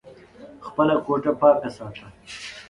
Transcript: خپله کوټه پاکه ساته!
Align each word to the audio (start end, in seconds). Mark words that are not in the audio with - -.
خپله 0.65 0.95
کوټه 1.05 1.31
پاکه 1.39 1.69
ساته! 1.75 2.05